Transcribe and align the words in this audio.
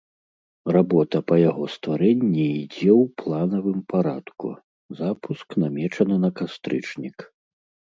Работа 0.77 1.17
па 1.31 1.35
яго 1.49 1.67
стварэнні 1.73 2.47
ідзе 2.63 2.89
ў 3.01 3.03
планавым 3.21 3.79
парадку, 3.97 4.47
запуск 5.05 5.47
намечаны 5.69 6.15
на 6.29 6.37
кастрычнік. 6.43 7.17